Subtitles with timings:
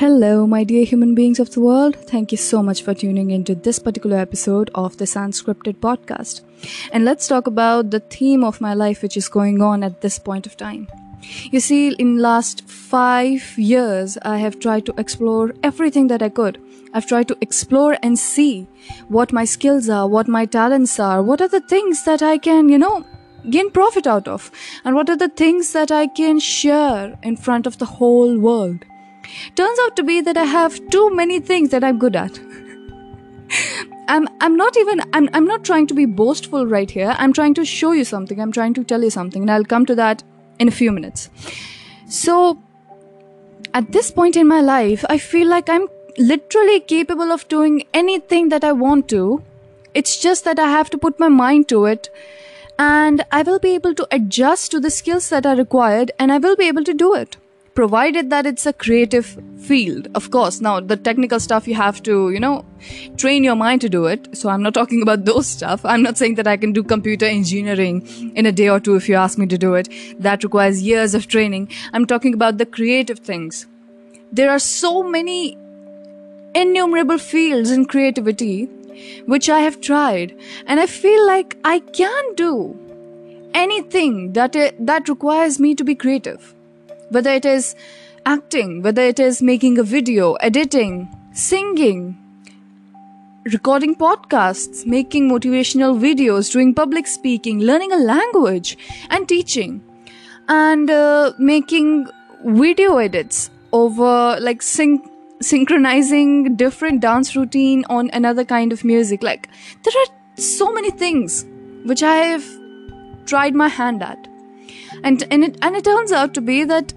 [0.00, 1.94] Hello, my dear human beings of the world.
[1.94, 6.40] Thank you so much for tuning into this particular episode of the Unscripted podcast.
[6.90, 10.18] And let's talk about the theme of my life which is going on at this
[10.18, 10.88] point of time.
[11.50, 16.58] You see, in last five years, I have tried to explore everything that I could.
[16.94, 18.68] I've tried to explore and see
[19.08, 22.70] what my skills are, what my talents are, what are the things that I can,
[22.70, 23.04] you know,
[23.50, 24.50] gain profit out of,
[24.82, 28.86] and what are the things that I can share in front of the whole world.
[29.54, 32.38] Turns out to be that I have too many things that I'm good at.
[34.08, 37.14] I'm I'm not even I'm I'm not trying to be boastful right here.
[37.18, 38.40] I'm trying to show you something.
[38.40, 40.24] I'm trying to tell you something and I'll come to that
[40.58, 41.30] in a few minutes.
[42.08, 42.60] So
[43.72, 45.86] at this point in my life, I feel like I'm
[46.18, 49.44] literally capable of doing anything that I want to.
[49.94, 52.08] It's just that I have to put my mind to it
[52.78, 56.38] and I will be able to adjust to the skills that are required and I
[56.38, 57.36] will be able to do it
[57.80, 59.28] provided that it's a creative
[59.68, 60.60] field of course.
[60.60, 62.64] Now the technical stuff you have to you know
[63.22, 64.28] train your mind to do it.
[64.40, 65.86] So i'm not talking about those stuff.
[65.94, 68.02] I'm not saying that i can do computer engineering
[68.42, 69.88] in a day or two if you ask me to do it.
[70.26, 71.70] That requires years of training.
[71.94, 73.64] I'm talking about the creative things.
[74.40, 75.40] There are so many
[76.64, 78.54] innumerable fields in creativity
[79.32, 82.54] which i have tried and i feel like i can do
[83.66, 86.56] anything that eh, that requires me to be creative
[87.10, 87.74] whether it is
[88.26, 92.16] acting, whether it is making a video, editing, singing,
[93.52, 98.76] recording podcasts, making motivational videos, doing public speaking, learning a language,
[99.10, 99.82] and teaching,
[100.48, 102.06] and uh, making
[102.44, 105.02] video edits over like syn-
[105.40, 109.22] synchronizing different dance routine on another kind of music.
[109.22, 109.48] Like
[109.82, 111.46] there are so many things
[111.84, 112.44] which I have
[113.26, 114.26] tried my hand at.
[115.02, 116.92] And, and it and it turns out to be that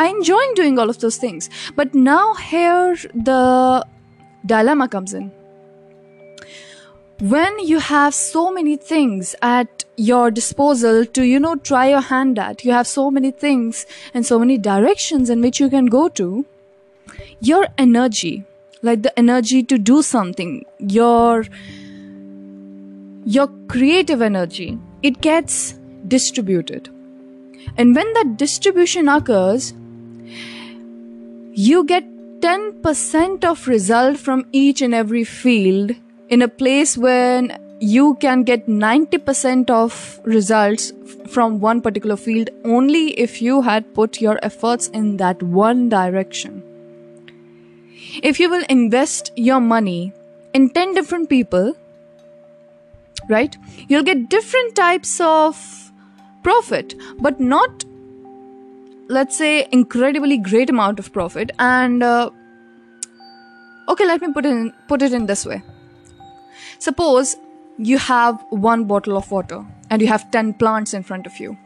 [0.00, 1.50] I enjoy doing all of those things.
[1.76, 3.84] But now here the
[4.46, 5.30] dilemma comes in.
[7.20, 12.38] When you have so many things at your disposal to, you know, try your hand
[12.38, 16.08] at, you have so many things and so many directions in which you can go
[16.20, 16.46] to,
[17.40, 18.44] your energy,
[18.80, 21.44] like the energy to do something, your
[23.26, 25.74] your creative energy, it gets
[26.08, 26.88] distributed.
[27.76, 29.74] And when that distribution occurs,
[31.52, 32.04] you get
[32.40, 35.92] 10% of result from each and every field
[36.28, 40.92] in a place when you can get 90% of results
[41.28, 46.62] from one particular field only if you had put your efforts in that one direction.
[48.22, 50.12] If you will invest your money
[50.54, 51.74] in 10 different people,
[53.28, 53.56] right,
[53.88, 55.92] you'll get different types of
[56.42, 57.84] profit, but not
[59.16, 62.30] let's say incredibly great amount of profit and uh,
[63.88, 65.62] okay let me put it in, put it in this way.
[66.78, 67.36] Suppose
[67.76, 71.58] you have one bottle of water and you have 10 plants in front of you.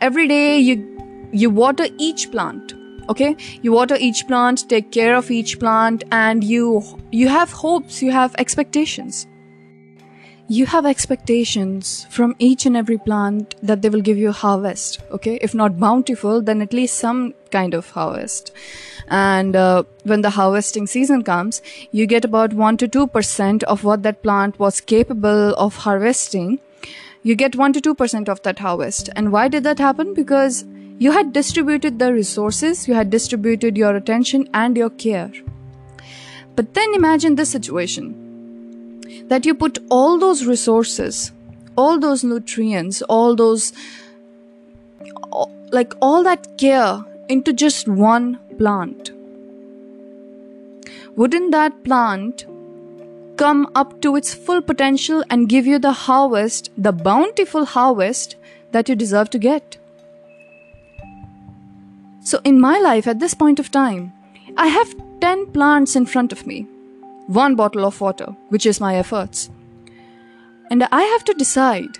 [0.00, 2.74] Every day you you water each plant
[3.08, 3.36] okay?
[3.62, 8.10] You water each plant take care of each plant and you you have hopes you
[8.10, 9.26] have expectations
[10.54, 15.00] you have expectations from each and every plant that they will give you a harvest
[15.12, 15.38] okay?
[15.40, 18.50] If not bountiful then at least some kind of harvest.
[19.06, 21.62] And uh, when the harvesting season comes
[21.92, 26.58] you get about 1 to 2% of what that plant was capable of harvesting.
[27.22, 29.08] You get 1 to 2% of that harvest.
[29.14, 30.14] And why did that happen?
[30.14, 30.64] Because
[30.98, 35.30] you had distributed the resources you had distributed your attention and your care.
[36.56, 38.19] But then imagine this situation
[39.28, 41.32] that you put all those resources,
[41.76, 43.72] all those nutrients, all those,
[45.70, 49.12] like all that care into just one plant.
[51.16, 52.46] Wouldn't that plant
[53.36, 58.36] come up to its full potential and give you the harvest, the bountiful harvest
[58.72, 59.76] that you deserve to get?
[62.22, 64.12] So, in my life at this point of time,
[64.56, 66.66] I have 10 plants in front of me
[67.30, 69.50] one bottle of water, which is my efforts.
[70.68, 71.98] And I have to decide.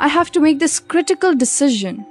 [0.00, 2.04] I have to make this critical decision.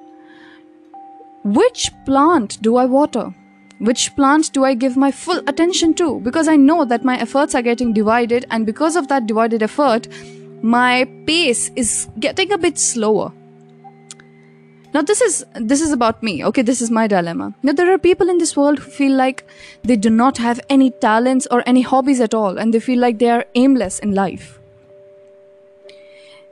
[1.44, 3.34] Which plant do I water?
[3.80, 6.22] Which plant do I give my full attention to?
[6.22, 10.08] Because I know that my efforts are getting divided, and because of that divided effort,
[10.64, 13.34] my pace is getting a bit slower.
[14.96, 16.34] Now this is this is about me.
[16.50, 17.54] Okay, this is my dilemma.
[17.64, 19.44] Now there are people in this world who feel like
[19.84, 23.18] they do not have any talents or any hobbies at all and they feel like
[23.20, 24.58] they are aimless in life.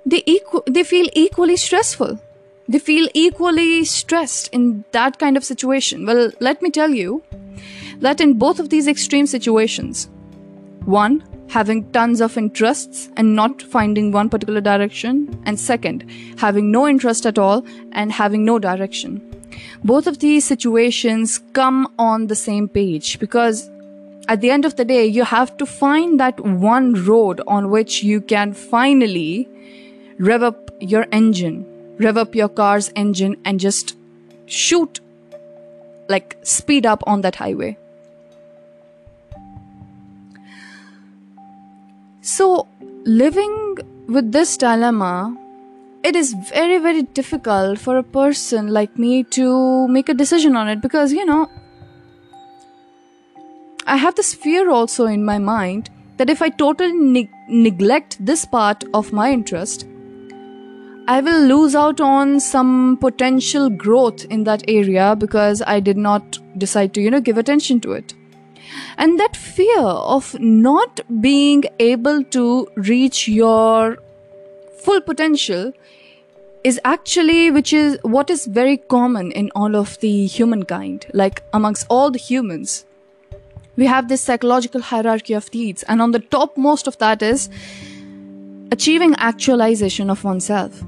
[0.06, 2.20] They equ- they feel equally stressful.
[2.68, 6.06] They feel equally stressed in that kind of situation.
[6.06, 7.24] Well, let me tell you
[8.00, 10.10] that in both of these extreme situations,
[10.84, 16.04] one, having tons of interests and not finding one particular direction, and second,
[16.40, 19.22] having no interest at all and having no direction.
[19.84, 23.70] Both of these situations come on the same page because
[24.28, 28.02] at the end of the day, you have to find that one road on which
[28.04, 29.48] you can finally
[30.18, 31.68] rev up your engine,
[32.00, 33.96] rev up your car's engine, and just
[34.48, 35.02] shoot,
[36.10, 37.78] like speed up on that highway.
[42.26, 42.68] So,
[43.04, 45.38] living with this dilemma,
[46.04, 50.70] it is very, very difficult for a person like me to make a decision on
[50.70, 51.52] it because, you know,
[53.86, 58.46] I have this fear also in my mind that if I totally ne- neglect this
[58.46, 59.86] part of my interest,
[61.10, 66.40] I will lose out on some potential growth in that area because I did not
[66.58, 68.14] decide to, you know, give attention to it.
[68.98, 73.98] And that fear of not being able to reach your
[74.80, 75.74] full potential
[76.64, 81.08] is actually which is what is very common in all of the humankind.
[81.14, 82.86] Like amongst all the humans
[83.76, 85.84] we have this psychological hierarchy of needs.
[85.84, 87.50] And on the topmost of that is
[88.72, 90.84] achieving actualization of oneself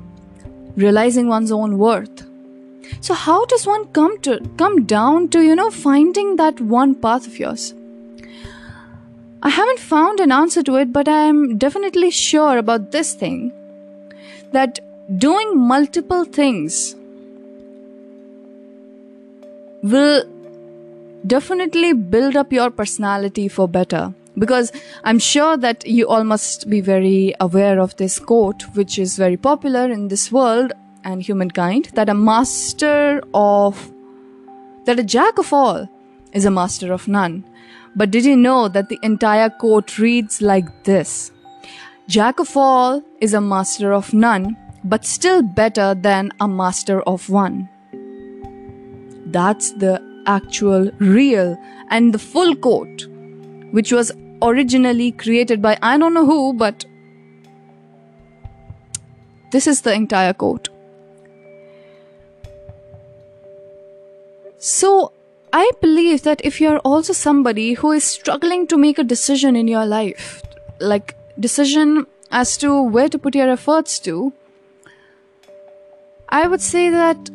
[0.75, 2.28] realizing one's own worth
[3.01, 7.27] so how does one come to come down to you know finding that one path
[7.27, 7.73] of yours?
[9.43, 13.51] I haven't found an answer to it but i am definitely sure about this thing
[14.53, 14.79] that
[15.25, 16.95] doing multiple things
[19.83, 20.23] will
[21.27, 24.13] definitely build up your personality for better.
[24.37, 24.71] Because
[25.09, 29.37] i'm sure that you all must be very aware of this quote which is very
[29.37, 30.73] popular in this world
[31.06, 33.92] and humankind that a master of
[34.86, 35.88] that a jack of all
[36.34, 37.46] is a master of none.
[37.96, 41.31] But did you know that the entire quote reads like this?
[42.07, 47.30] Jack of all is a master of none but still better than a master of
[47.30, 47.68] one.
[49.25, 51.57] That's the actual, real,
[51.90, 53.07] and the full quote,
[53.72, 54.12] which was
[54.42, 56.86] originally created by I don't know who, but
[59.52, 60.69] this is the entire quote.
[64.65, 65.12] So,
[65.53, 69.67] I believe that if you're also somebody who is struggling to make a decision in
[69.67, 70.41] your life,
[70.79, 74.33] like decision as to where to put your efforts to,
[76.29, 77.29] I would say that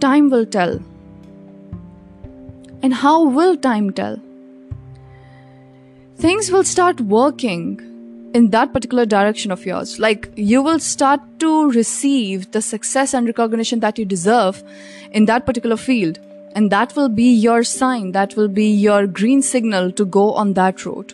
[0.00, 0.80] time will tell.
[2.82, 4.20] And how will time tell?
[6.16, 7.80] Things will start working
[8.34, 9.98] in that particular direction of yours.
[9.98, 14.62] Like you will start to receive the success and recognition that you deserve
[15.10, 16.18] in that particular field.
[16.54, 20.52] And that will be your sign, that will be your green signal to go on
[20.54, 21.12] that road.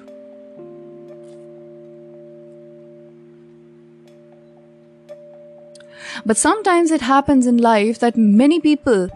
[6.27, 9.09] But sometimes it happens in life that many people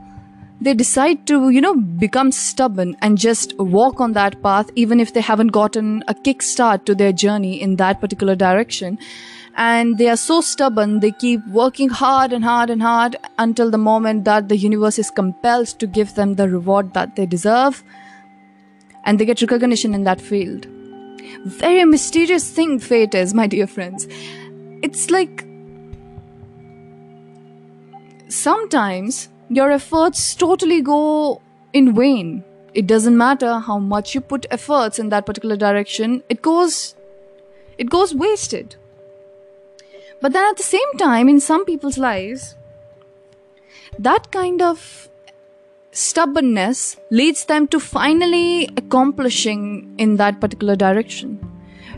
[0.61, 5.13] they decide to, you know, become stubborn and just walk on that path, even if
[5.13, 8.99] they haven't gotten a kickstart to their journey in that particular direction.
[9.57, 13.79] And they are so stubborn, they keep working hard and hard and hard until the
[13.79, 17.85] moment that the universe is compelled to give them the reward that they deserve.
[19.05, 20.67] And they get recognition in that field.
[21.45, 24.09] Very mysterious thing fate is, my dear friends.
[24.83, 25.47] It's like
[28.29, 31.41] sometimes your efforts totally go
[31.73, 32.43] in vain.
[32.73, 36.97] It doesn't matter how much you put efforts in that particular direction, it goes
[37.79, 38.77] it goes wasted.
[40.25, 42.57] But then at the same time, in some people's lives,
[43.99, 45.11] that kind of
[45.91, 51.35] stubbornness leads them to finally accomplishing in that particular direction.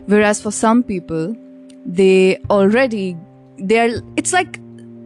[0.07, 1.37] Whereas for some people,
[1.85, 3.15] they already
[3.59, 4.59] they're it's like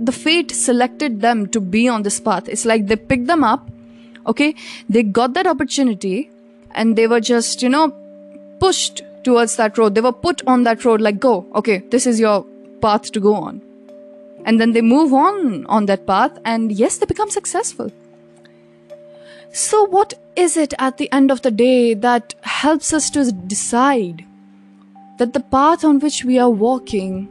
[0.04, 2.50] the fate selected them to be on this path.
[2.50, 3.70] It's like they picked them up,
[4.26, 4.56] okay?
[4.90, 6.32] They got that opportunity
[6.72, 7.92] and they were just, you know,
[8.60, 9.94] pushed towards that road.
[9.94, 12.48] They were put on that road, like, go, okay, this is your
[12.82, 13.62] path to go on.
[14.46, 17.92] And then they move on on that path, and yes, they become successful.
[19.54, 24.26] So, what is it at the end of the day that helps us to decide
[25.18, 27.30] that the path on which we are walking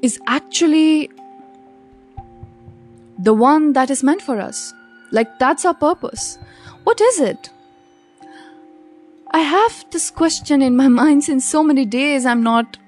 [0.00, 1.10] is actually
[3.18, 4.72] the one that is meant for us.
[5.10, 6.38] Like, that's our purpose.
[6.84, 7.50] What is it?
[9.30, 12.24] I have this question in my mind since so many days.
[12.24, 12.78] I'm not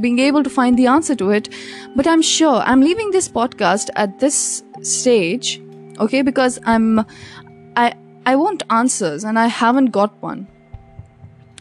[0.00, 1.48] being able to find the answer to it,
[1.94, 5.60] but I'm sure I'm leaving this podcast at this stage,
[5.98, 6.22] okay?
[6.22, 7.04] Because I'm,
[7.76, 7.94] I,
[8.26, 10.46] I want answers and I haven't got one.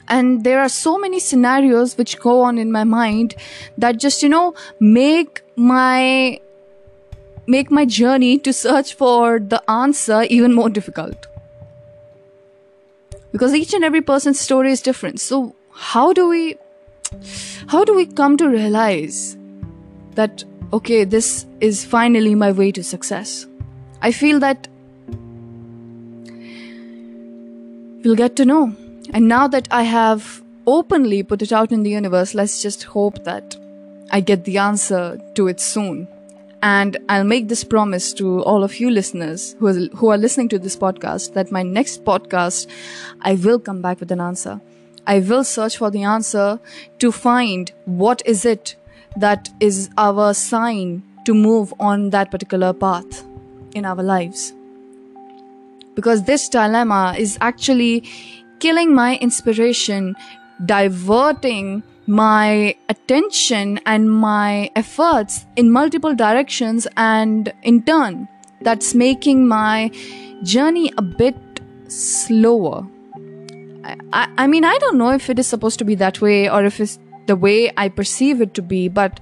[0.08, 3.36] And there are so many scenarios which go on in my mind
[3.78, 6.40] that just, you know, make my
[7.46, 11.28] make my journey to search for the answer even more difficult.
[13.32, 15.20] Because each and every person's story is different.
[15.20, 16.58] So how do we
[17.68, 19.38] how do we come to realize
[20.16, 20.44] that
[20.74, 23.46] okay, this is finally my way to success?
[24.02, 24.68] I feel that
[28.04, 28.76] we'll get to know.
[29.14, 33.24] And now that I have openly put it out in the universe, let's just hope
[33.24, 33.56] that
[34.12, 36.08] I get the answer to it soon.
[36.62, 40.50] And I'll make this promise to all of you listeners who are, who are listening
[40.50, 42.68] to this podcast that my next podcast,
[43.22, 44.62] I will come back with an answer.
[45.06, 46.60] I will search for the answer
[47.00, 48.76] to find what is it
[49.18, 53.24] that is our sign to move on that particular path
[53.74, 54.54] in our lives.
[55.96, 58.04] Because this dilemma is actually
[58.60, 60.16] killing my inspiration,
[60.66, 68.28] diverting my attention and my efforts in multiple directions and in turn
[68.62, 69.90] that's making my
[70.44, 71.36] journey a bit
[71.88, 72.86] slower
[73.84, 76.64] I, I mean i don't know if it is supposed to be that way or
[76.66, 79.20] if it's the way i perceive it to be but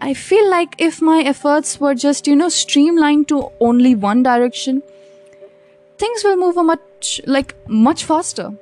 [0.00, 4.82] i feel like if my efforts were just you know streamlined to only one direction
[5.98, 8.52] things will move a much like much faster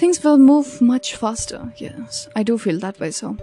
[0.00, 1.72] things will move much faster.
[1.76, 3.10] Yes, I do feel that way.
[3.10, 3.36] So,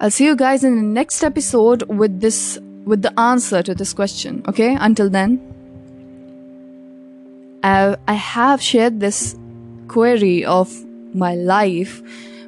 [0.00, 3.92] I'll see you guys in the next episode with this with the answer to this
[4.00, 4.42] question.
[4.48, 5.38] Okay, until then,
[7.66, 9.36] I, I have shared this
[9.88, 10.72] query of
[11.14, 12.00] my life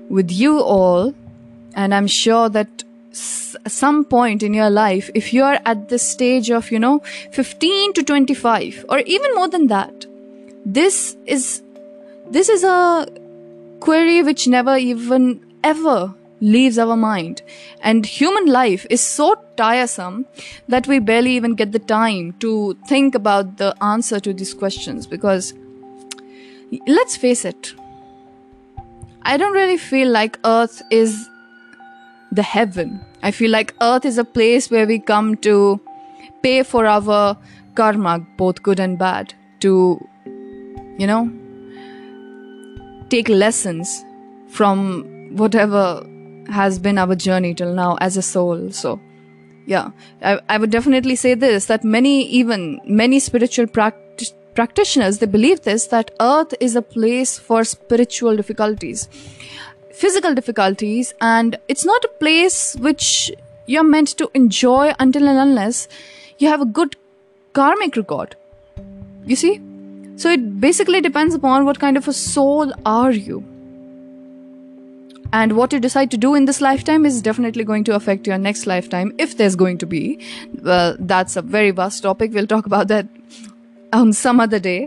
[0.08, 1.12] with you all,
[1.74, 6.50] and I'm sure that some point in your life, if you are at this stage
[6.50, 7.00] of, you know,
[7.32, 10.06] 15 to 25, or even more than that,
[10.64, 11.62] this is
[12.30, 13.08] this is a
[13.80, 17.42] query which never even ever leaves our mind.
[17.82, 20.26] And human life is so tiresome
[20.68, 25.06] that we barely even get the time to think about the answer to these questions
[25.06, 25.52] because
[26.86, 27.72] let's face it
[29.22, 31.28] i don't really feel like earth is
[32.32, 33.04] the heaven.
[33.22, 35.80] I feel like earth is a place where we come to
[36.42, 37.36] pay for our
[37.74, 40.00] karma both good and bad to
[40.98, 41.30] you know,
[43.08, 44.04] take lessons
[44.48, 46.04] from whatever
[46.50, 48.70] has been our journey till now as a soul.
[48.70, 49.00] So,
[49.66, 49.90] yeah,
[50.22, 55.62] I, I would definitely say this that many, even many spiritual practice, practitioners, they believe
[55.62, 59.08] this that earth is a place for spiritual difficulties,
[59.92, 63.30] physical difficulties, and it's not a place which
[63.66, 65.88] you're meant to enjoy until and unless
[66.38, 66.96] you have a good
[67.52, 68.36] karmic record.
[69.26, 69.60] You see?
[70.16, 73.44] So it basically depends upon what kind of a soul are you.
[75.32, 78.38] And what you decide to do in this lifetime is definitely going to affect your
[78.38, 80.24] next lifetime, if there's going to be.
[80.62, 82.32] Well, that's a very vast topic.
[82.32, 83.06] We'll talk about that
[83.92, 84.86] on some other day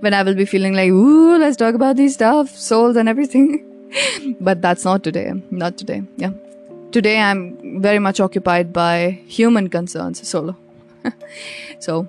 [0.00, 3.64] when I will be feeling like, ooh, let's talk about these stuff, souls and everything.
[4.40, 5.32] but that's not today.
[5.50, 6.02] Not today.
[6.16, 6.32] Yeah.
[6.90, 10.54] Today I'm very much occupied by human concerns solo.
[11.78, 12.08] so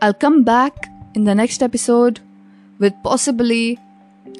[0.00, 2.20] I'll come back in the next episode
[2.78, 3.78] with possibly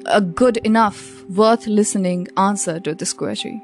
[0.05, 3.63] a good enough, worth listening answer to this query.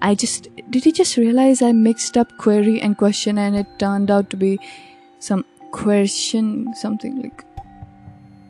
[0.00, 4.10] I just did you just realize I mixed up query and question and it turned
[4.10, 4.60] out to be
[5.18, 7.44] some question something like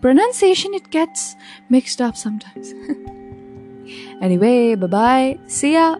[0.02, 1.36] pronunciation it gets
[1.70, 2.72] mixed up sometimes.
[4.20, 5.38] anyway, bye bye.
[5.46, 5.96] See ya.